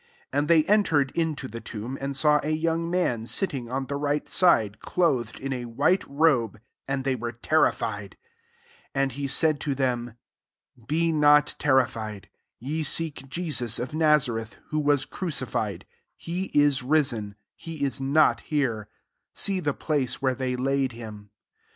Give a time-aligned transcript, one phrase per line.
[0.31, 3.85] 5 And they entered into the tonb^ and saw a young man sit ting on
[3.85, 8.17] the right side, clothed in a white robe; and they were terrified.
[8.95, 10.03] ite7 i<«i»^ tbMt^io be iBrqwacilMiMii * 6 Andke said to Oiem,
[10.81, 15.85] ^ Be not terrified: ye seek Jesus of Nazareth, who was crucified:
[16.17, 18.87] he is risen; he is not here;
[19.35, 21.29] see the i^ce where they laid him.